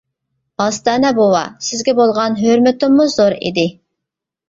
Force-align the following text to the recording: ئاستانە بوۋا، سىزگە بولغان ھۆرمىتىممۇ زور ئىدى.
ئاستانە 0.63 1.11
بوۋا، 1.19 1.43
سىزگە 1.67 1.97
بولغان 2.01 2.41
ھۆرمىتىممۇ 2.43 3.11
زور 3.19 3.41
ئىدى. 3.41 3.71